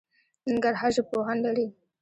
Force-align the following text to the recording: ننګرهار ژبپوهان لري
ننګرهار 0.47 0.91
ژبپوهان 0.97 1.37
لري 1.45 1.67